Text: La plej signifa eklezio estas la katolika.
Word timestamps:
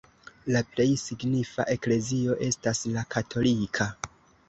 La 0.55 0.61
plej 0.69 0.87
signifa 1.01 1.67
eklezio 1.75 2.41
estas 2.49 2.85
la 2.97 3.09
katolika. 3.19 3.93